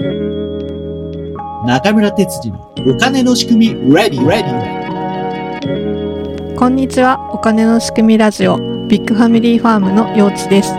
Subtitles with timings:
[0.00, 7.18] 中村哲次のお金の仕組み Ready Ready こんにちは。
[7.34, 8.56] お金の仕組みラジオ
[8.88, 10.72] ビッグファミリーファームのようちです。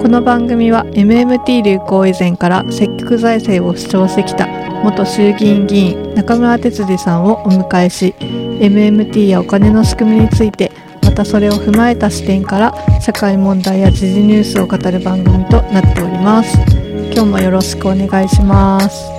[0.00, 4.48] この番組は MMT 流行以前から積極財政を主張してきた
[4.82, 10.72] 元衆議院議員中村哲次さんをお迎えし MMT やお金の仕組みについて
[11.04, 16.79] またそれを踏まえた視点から社会問題や時事ニュースを語る番組となっております。
[17.20, 19.10] 今日もよろしくお願いします。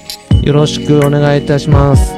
[0.41, 2.15] よろしくお願いいたします。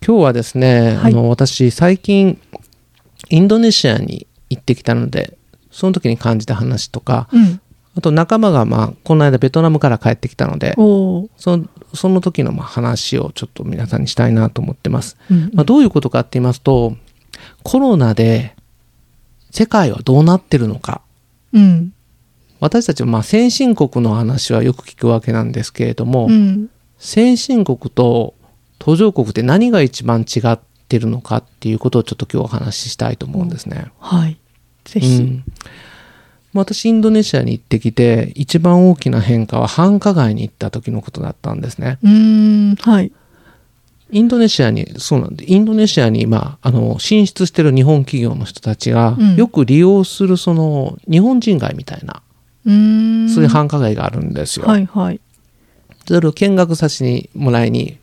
[0.00, 1.12] 今日はですね、はい。
[1.12, 2.40] あの私最近
[3.28, 5.36] インドネシアに行ってきたので
[5.70, 7.60] その時に感じた話とかうん。
[7.94, 15.18] あと仲間がまあこの間ベトナムから帰ってきたのでそのその時のまあ話をちょっと皆さんにしたいなと思ってます。
[15.30, 15.50] うん。
[15.52, 16.96] まあ、どういうことかって言いますと
[17.62, 18.54] コロナで
[19.50, 21.00] 世界はどうなってるのか。
[21.52, 21.92] うん。
[22.60, 26.68] 私たちはまあ先進国の話はよく聞くわけなんですけれども、うん。
[26.98, 28.34] 先進国と
[28.78, 33.86] 途上国って何が一番違ってるのかっていうことをちょっと今日お話ししたいと思うんですね。
[33.98, 34.38] はい。
[34.84, 35.44] ぜうひ、ん。
[36.52, 41.98] まあ私インドネシアに行ってきて一番大きな変化は繁華街に行った時のことだったんですね。
[42.02, 42.76] うーん。
[42.76, 43.12] はい
[44.10, 49.36] インドネシアにそうなんでインドネシアに、まあ、あの進出してる日本企業の人たちがうん。
[49.36, 52.22] よく利用するその日本人街みたいな、
[52.64, 54.66] うそういう繁華街があるんですよ。
[54.66, 55.20] はいはい。
[56.06, 57.98] それを見学させてもらいに、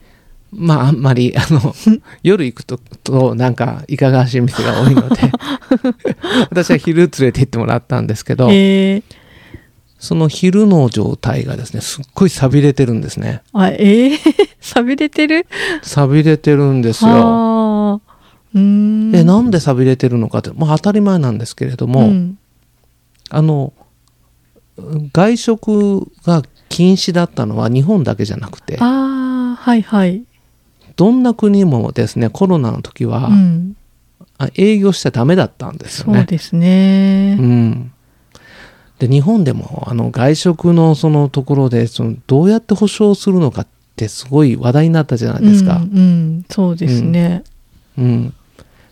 [0.52, 1.74] まああんまり、あの、
[2.22, 5.16] 夜行くと、となんか、いかがわしい店が多いので、
[6.52, 9.04] 私は昼連れて行ってもらったんですけど、えー、
[10.04, 13.42] その昼の状態がですね、すっごい錆びれてるんですね。
[13.54, 14.18] あえー、
[14.60, 15.48] 錆びれてる？
[15.82, 18.02] 錆びれてるんですよ。
[18.54, 19.16] うーん。
[19.16, 22.38] え、なんで錆びれてるのかって、まあ当たり前なんですけれども、うん。
[23.30, 23.72] あの、
[25.14, 30.26] 外食が禁止だったのは日本だけじゃなくて、ああはいはい、
[30.98, 33.78] どんな国もですね、コロナの時は、うん、
[34.38, 36.18] あ営業しちゃダメだったんですよね。
[36.18, 37.93] そうですね、うん、
[39.00, 45.78] で日本でもあの外食のそのところでそのどうやって保証するのかってすごい話題になったじゃないですか。
[45.78, 47.44] うん、うんそうですね、
[47.98, 48.34] うん。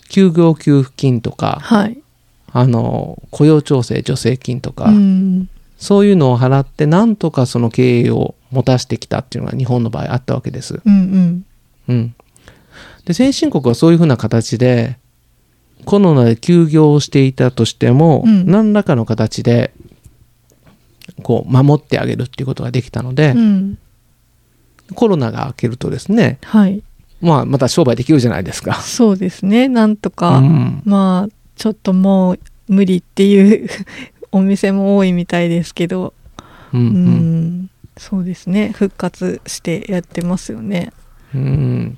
[0.09, 1.97] 休業給付金とかはい、
[2.51, 10.81] あの雇用調整助成金とか、うん、そういうのを払ってなんとかその経営を持たせてきたっていうのが日本の場合あったわけです。
[10.85, 11.45] うんうん。
[11.87, 12.15] うん、
[13.05, 14.97] で先進国はそういうふうな形で
[15.85, 18.45] コロナで休業をしていたとしても、うん。
[18.45, 19.73] 何らかの形で
[21.23, 23.77] こう守ってあげるっていうことができたので、うん。
[24.95, 26.83] コロナが明けるとですね、はい。
[27.21, 28.75] まあ、また商売できるじゃないですか。
[28.75, 29.67] そうですね。
[29.67, 30.81] なんとか、うん。
[30.85, 33.69] まあちょっともう無理っていう
[34.31, 36.13] お店も多いみたいですけど
[36.73, 36.93] うんううん。
[37.63, 38.71] んそうですね。
[38.73, 40.91] 復活してやってますよね。
[41.35, 41.97] うん。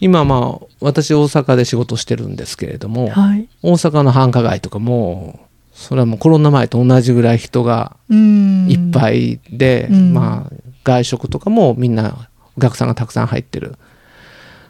[0.00, 3.48] 今まあ私大阪で仕事してるんですけれども、はい。
[3.62, 8.70] 大阪の繁華街とかもうそれはもうコロナ前と同じぐらい人がうん。
[8.70, 10.12] いっぱいで、うん。
[10.12, 13.76] まあ外食とかもみんなお客さんがたくさん入ってる。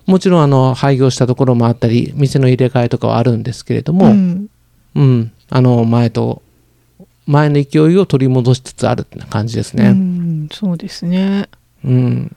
[0.06, 4.48] もちろんあの廃業したところもあったり店の入れ替えとかはあるんですけれども、うん。
[4.94, 6.42] うん、あの前と
[7.26, 9.92] 前の勢いを取り戻しつつあるってな感じですうね。
[9.92, 10.48] ん。
[10.52, 11.48] そうですね。
[11.84, 12.36] うん。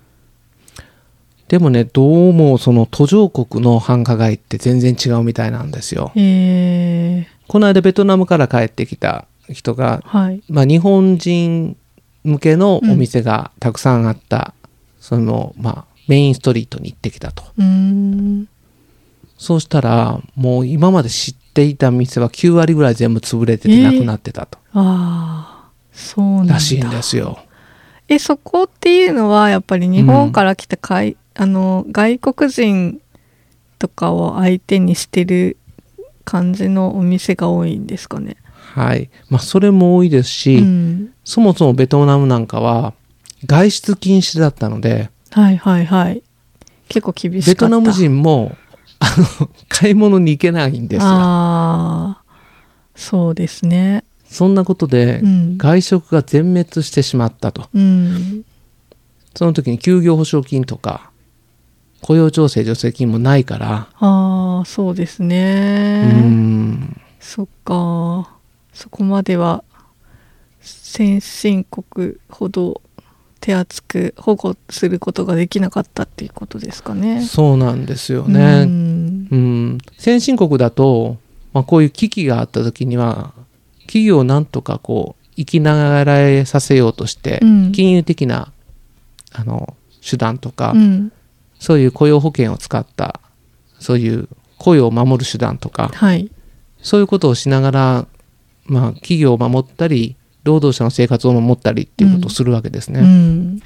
[1.48, 6.12] でもね、どうもその途上国の繁華街って全然違うみたいなんですよ。
[6.16, 11.78] えー、この間ベトナムから帰ってきた人が、はいまあ日本人
[12.24, 14.54] 向けのお店がたくさんあった、
[15.00, 17.44] そのまあメインストリートに行ってきたと。
[17.58, 18.48] うーん
[19.38, 24.58] そうしたら、もう今まで知っていた店は9割ぐらい全部潰れててえーなくなってたと。
[24.74, 27.40] ああそうなんだらしいんですよ。
[28.08, 33.02] えそこっていうのはやっぱり日本から来たかい、あの外国人
[33.78, 35.58] とかを相手にしてる
[36.26, 38.36] 感じのお店が多いんですかね。
[38.74, 39.10] はい。
[39.30, 42.94] まあそれも多いですし、うん、そもそもベトナムなんかは
[43.46, 46.24] 外出禁止だったので、はいはいはい。
[46.90, 47.66] 結構厳しかった。
[47.66, 48.56] ベトナム人も、
[49.00, 51.08] あの、 買い物に行けないんですよ。
[51.08, 52.26] ああ
[52.96, 54.04] そうですね。
[54.26, 55.58] そんなことでう、ん。
[55.58, 57.70] 外食が全滅してしまったと。
[57.74, 58.44] うん。
[59.36, 61.12] その時に休業保証金とか、
[62.02, 66.04] 雇用調整助成金もないから、ああそうですうね。
[66.06, 68.32] ん、そっか。
[68.74, 69.64] そこまでは
[70.62, 72.82] 先進国ほど
[73.40, 77.22] 手厚く保護することができなかったっていうことですかね。
[77.22, 78.66] そうなんですようね。
[78.66, 81.18] んうん、先進国だと、
[81.54, 83.34] まあ、こういう危機があった時には
[83.82, 88.52] 企業をなんとかこう生きながらえさせようとして、うん金融的な
[89.32, 89.76] あの
[90.08, 91.12] 手段とか、うん。
[91.60, 93.20] そういう雇用保険を使った
[93.80, 96.32] そういう雇用を守る手段とかはい。
[96.82, 98.08] そういうことをしながら、
[98.66, 103.00] まあ、企業を守ったり労働者の生活を守ったりっていうことをするわけですね。
[103.00, 103.60] うん。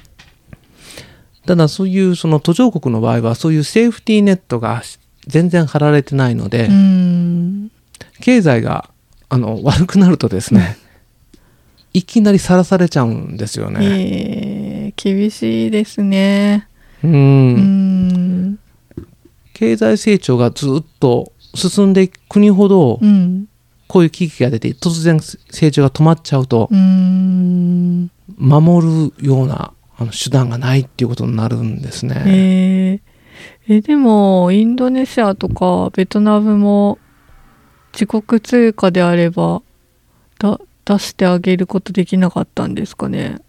[1.46, 4.82] ただそういうその途上国の場合はそういうセーフティーネットが
[5.26, 7.70] 全然張られてないので、うん。
[8.20, 8.88] 経済が
[9.28, 10.76] あの悪くなるとですね
[11.92, 13.80] いきなりさらされちゃうんですよね。
[13.82, 16.68] えー、厳しいですね。
[17.04, 17.16] うんう
[17.56, 18.58] ん。
[19.52, 23.46] 経済成長がずっと進んでいく国ほどうん。
[23.86, 28.10] こういう危機が出て突然成長が止まっちゃうとうん。
[28.38, 32.22] 守るようなあの手段がないっていうことになるんですね。
[32.26, 36.98] えー、え、でも、インドネシアとかベトナムも
[37.92, 39.62] 自国通貨であれば、
[40.38, 43.40] だ、出してあげることできなかったんですかね？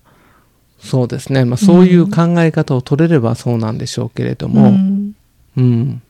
[0.81, 5.13] そうですね、まあ、そういう考え方を取れればそうなんでしょうけれども、ん、
[5.57, 6.01] うん、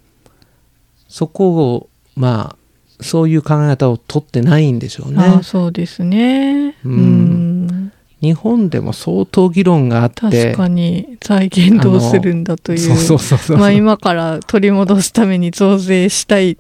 [1.08, 5.18] そこをまあそういう考え方を取ってないんでしょうね。
[5.20, 6.78] ああ、そうですね。
[6.86, 6.92] うん。
[6.94, 7.92] うん。
[8.22, 13.74] 日本でも相当議論があって確かに財源どうするんだという。
[13.74, 16.58] 今から取り戻すために増税したい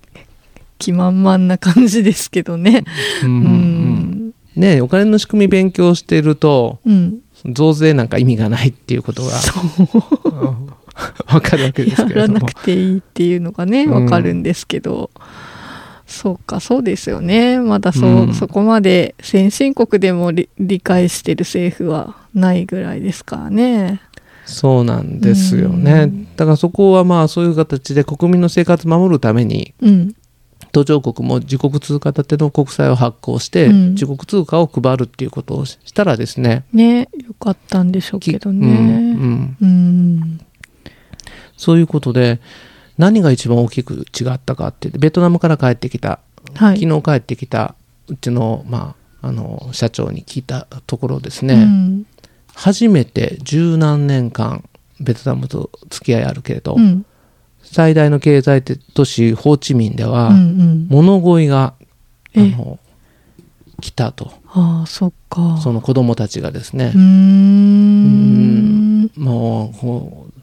[0.79, 2.83] 気満々な感じですけどね。
[3.23, 3.29] うん。
[3.29, 3.43] ううん。
[3.43, 4.33] ん。
[4.55, 7.19] ねお金の仕組み勉強してるとうん。
[7.45, 9.31] 増税なんか意味がないっていうことが
[10.25, 10.69] うん
[11.33, 15.09] わかるわけですやらけれどもなくていいっていうのがね、うんわかるんですけど。
[16.05, 17.57] そうか、そうですよね。
[17.57, 24.01] まだそう、うんそこまで先進国でも理理解してる政府はないぐらいですからね。
[24.45, 30.15] そうなんですよね、うんだからそこはまあそういう形で国民の生活を守るためにうん。
[30.71, 38.69] 途上国も自国通貨建ての国債を発行して、うん自国通貨を配るっていうことをしたらですねね、よかったんでしょうけどうんうね。
[38.69, 40.41] んうん。
[41.57, 42.39] そういうことで
[42.97, 46.19] 何が一番大きく違ったかってベトナムから帰ってきた
[46.55, 46.79] はい。
[46.79, 47.75] 昨日帰ってきた
[48.07, 52.05] うちの,、まあ、あの社長に聞いたところですね、うん。
[52.55, 54.63] 初めて十何年間
[54.99, 57.05] ベトナムと付き合いあるけれど、うん。
[57.71, 58.61] 最大の経済
[58.93, 60.31] 都市ホーチミンでは。
[60.89, 61.73] 物乞いがあ
[62.33, 62.79] えの
[63.79, 65.57] 来たとああ、そっか。
[65.61, 69.11] その子供たちがですねうー、ん。
[69.15, 70.33] もうこう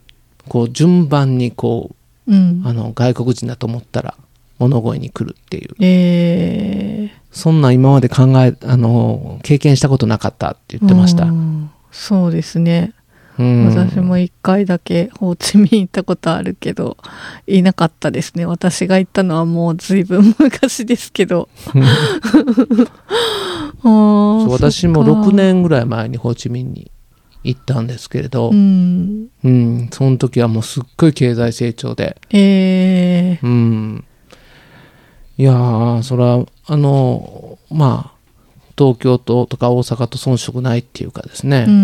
[0.49, 1.95] こう順番にこ
[2.27, 2.69] うんう。
[2.69, 4.15] あの外国人だと思ったら
[4.59, 12.93] 物乞いに来るっていうええそんな今まで考えあの経験したことなかったって言ってました、うんそうですね。
[13.39, 13.67] うん。
[13.67, 16.97] 私も一回だけホーチミン行ったことあるけど、
[17.47, 18.47] いなかったですね。
[18.47, 21.49] 私が行ったのはもう随分昔ですけど。
[23.83, 25.29] 私もそっか。
[25.31, 26.91] 6年ぐらい前にホーチミンに
[27.45, 28.51] 行ったんですけれど。
[28.51, 29.29] う、ん。
[29.45, 34.05] うん、その時はもうすっごい経済成長で、ええうん、
[35.37, 38.18] いやーそれはあのまあ
[38.79, 41.75] 東京都とか大阪と遜色ないっていうかですね、うん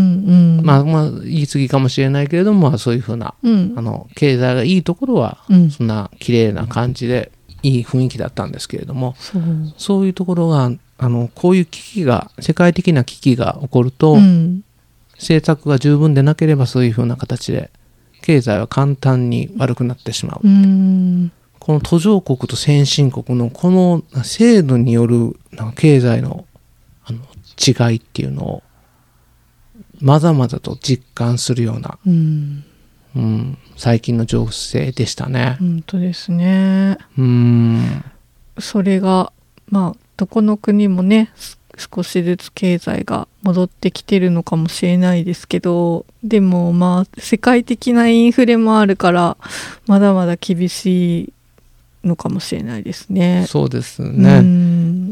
[0.58, 0.64] うん。
[0.64, 3.82] まあまあ言い過ぎかもしれないけれども、まあ、そういうふうなうんあ。
[3.82, 5.70] の経済がいいところはうん。
[5.70, 7.32] そんな綺麗な感じで
[7.64, 9.42] いい雰囲気だったんですけれどもそう。
[9.76, 14.62] そういうところがあのこういう危機が世界的な危機が起こると、うん。
[15.14, 17.70] 政策が十分でなければそういうふうな形で
[18.22, 21.32] 経済は簡単に悪くなってしまう、うん。
[21.58, 25.36] この途上国と先進国のこの制度による
[25.76, 26.44] 経済の
[27.04, 27.20] あの
[27.88, 28.62] 違いっていうのを
[30.00, 32.64] まざまざと実感するような、うん。
[33.16, 35.56] うん、最近の情勢でしたね。
[35.60, 36.98] 本当ですね。
[37.16, 38.04] うん
[38.58, 39.32] それが
[39.68, 49.36] まあどこの国もねす少しずつ経済が戻ってきてるのかもしれないですけどでもまあ世界的なインフレもあるから
[49.86, 51.32] まだまだ厳しい
[52.04, 53.46] のかもしれないですね。
[53.48, 54.42] そうですうね。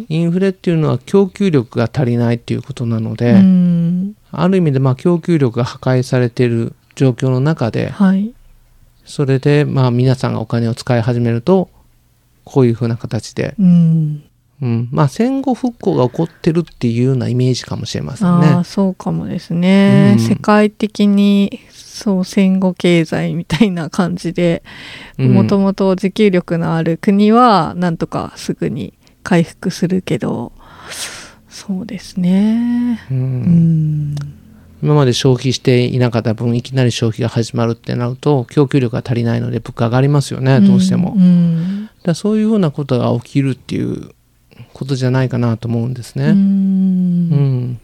[0.03, 8.33] んインフレっていうのは供給力が足りないっていうことなので、うんある意味でまあ供給力が破壊されている状況の中で、はい。
[9.05, 11.69] それでまあ皆さんがお金を使い始めると
[12.45, 14.25] こういうふうな形で、うん。
[14.63, 18.65] うん、まあ戦後復興が起こってるっていうようなイメージかもしれませんああね。
[18.65, 24.63] そうかもですね、うん世界的にそう戦後経済みたいな感じで
[25.19, 30.53] うんもともと持久力のある国はなんとかすぐに回復するけど
[31.49, 33.01] そうですね。
[33.11, 34.13] ううん。
[34.13, 34.17] ん
[34.83, 41.13] 今まで消費していなかった分いきなり消費が始まるってなると供給力が足りないので物価上がりますよねどうしても。
[41.17, 41.85] うん。
[41.87, 44.11] だからそういうふうなことが起きるっていう
[44.73, 46.25] ことじゃないかなと思うんですね。
[46.25, 46.37] うーん。
[46.37, 47.81] うん。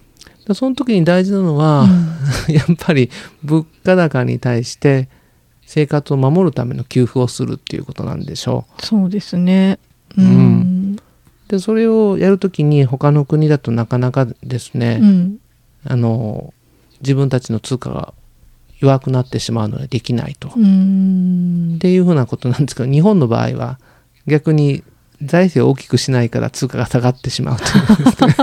[0.46, 1.86] でその時に大事なのは、
[2.48, 3.10] やっぱり
[3.44, 5.08] 物価高に対して
[5.66, 9.78] 生活を守るための給付をするっていうことなんでしょそうですね。
[10.16, 10.77] ううんん。
[11.48, 15.38] でそれをやる時に他の国だとなかなかですね、うん。
[15.84, 16.52] あの
[17.00, 18.12] 自分たちの通貨が
[18.80, 20.48] 弱くなってしまうのでできないと。
[20.48, 23.78] っていうふうなことなんですけど日本の場合は
[24.26, 24.82] 逆に
[25.22, 28.36] 財政を大きくしないから通貨が下がってしまうというですね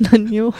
[0.00, 0.54] 何を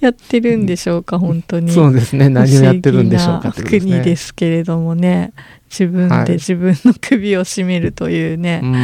[0.00, 1.70] やってるんでしょうか、本当に。
[1.70, 3.62] そうですね何をやってるんでしょうかね。
[3.62, 5.32] 国ですけれどもね、
[5.70, 8.66] 自分はいで自分の首を絞めるというねう。
[8.66, 8.76] んう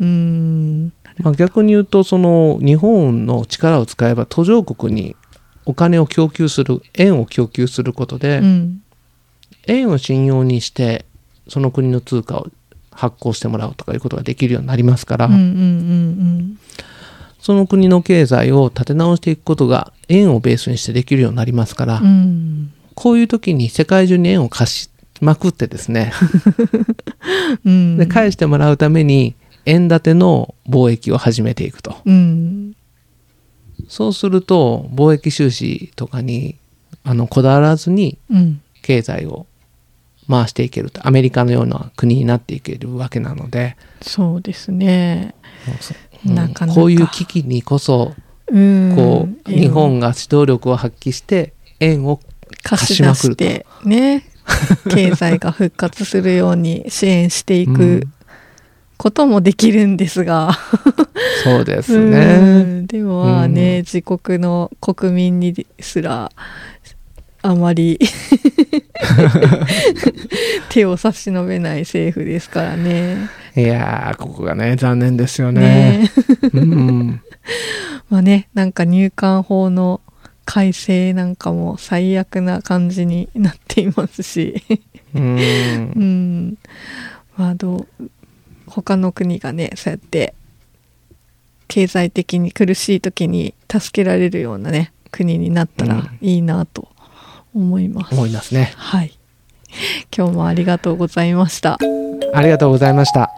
[0.00, 0.92] ーん。
[1.18, 5.16] まあ、逆に言うとその日本の力を使えば途上国に
[5.64, 8.82] お金を供給する円を供給することで、うん。
[9.66, 11.06] 円を信用にして
[11.48, 12.46] その国の通貨を
[12.92, 16.58] 発行してもらうとかいうことができるようになりますから、うんうんうん
[17.38, 22.06] その国の経済を立て直していくことが円をベースにしてできるようになりますから、うん。
[22.06, 22.72] うん。
[22.96, 24.90] こういう時に世界中に円を貸し
[25.20, 26.12] まくってですね、
[27.64, 27.96] うん。
[27.96, 31.96] で返してもらうために円建ての貿易を始めていくと。
[32.04, 32.72] うん。
[33.88, 36.56] そうすると貿易収支とかに
[37.04, 38.60] あのこだわらずにうん。
[38.82, 39.46] 経済を
[40.30, 45.34] 回していけるとアメリカのような国になっていけるわけなので、そうですね。
[46.24, 48.14] うんなかなかこういう危機にこそ
[48.48, 48.92] うん。
[48.94, 52.20] こう、日本が指導力を発揮して円を
[52.62, 54.24] 貸し出して、ね。
[54.90, 58.12] 経済が復活するように支援していうくん
[58.96, 60.52] こともできるんですが。
[61.44, 62.62] そうですうね。
[62.62, 66.30] んでもまあね、うん自国の国民にすら
[67.42, 67.98] あまり
[70.70, 73.28] 手を差し伸べない政府ですからね。
[73.54, 75.62] いやーここがね残念ですよね。
[75.62, 76.10] ね
[76.52, 77.22] うん、
[78.10, 80.00] まあねなんか入管法の
[80.46, 84.62] 改正なんかも最悪な感じになっていますし、
[85.14, 86.58] うんうん、
[87.36, 88.10] まあどう
[88.66, 90.34] 他の国がねそうやって
[91.68, 96.88] 経済的に苦しい時に助けられるようなね国になったらうんいいなと
[97.54, 98.14] 思います。
[98.14, 98.72] 思いますね。
[98.76, 99.18] はい。
[100.16, 101.78] 今日もありがとうございました。
[102.34, 103.35] ありがとうございました。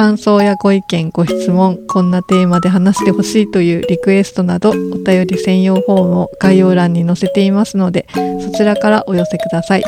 [0.00, 8.06] 感想やご意見、ご質問、こんなテーマで話してほしいというリクエストなど、お便り専用フォームを概要欄に載せていますので、
[8.40, 9.84] そちらからお寄せください。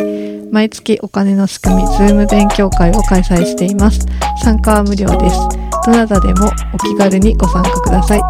[0.53, 4.07] 毎月お金の仕組み、 Zoom勉強会を開催しています。
[4.45, 5.39] 参加は無料です。
[5.87, 8.21] どなたでもお気軽にご参加ください。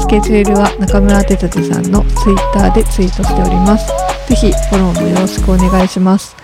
[0.00, 3.88] スケジュールは中村哲司さんのツイッターでツイートしております。
[4.28, 6.41] ぜひフォローもよろしくお願いします。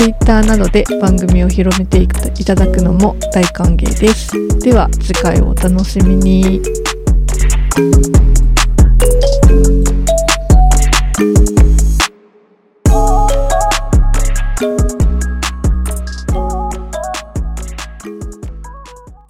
[0.00, 4.32] Twitter などで番組を広めていただくのも大歓迎です。
[4.60, 6.62] では次回をお楽しみに。